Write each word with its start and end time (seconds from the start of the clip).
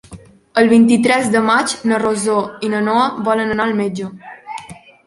El 0.61 0.69
vint-i-tres 0.71 1.29
de 1.35 1.43
maig 1.49 1.75
na 1.91 2.01
Rosó 2.05 2.41
i 2.69 2.73
na 2.75 2.83
Noa 2.89 3.07
volen 3.31 3.57
anar 3.59 3.71
al 3.71 3.79
metge. 3.85 4.15